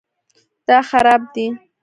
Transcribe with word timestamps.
دا 0.67 0.77
خراب 0.89 1.21
دی 1.33 1.45